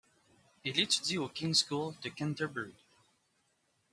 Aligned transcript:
Il 0.65 0.79
étudie 0.79 1.19
au 1.19 1.29
King’s 1.29 1.63
School 1.63 1.93
de 2.01 2.09
Canterbury. 2.09 2.73